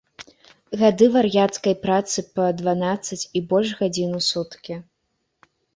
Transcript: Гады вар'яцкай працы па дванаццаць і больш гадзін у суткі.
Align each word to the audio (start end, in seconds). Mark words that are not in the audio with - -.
Гады 0.81 1.09
вар'яцкай 1.15 1.75
працы 1.85 2.25
па 2.39 2.49
дванаццаць 2.63 3.23
і 3.27 3.39
больш 3.53 3.69
гадзін 3.85 4.09
у 4.23 4.27
суткі. 4.31 4.85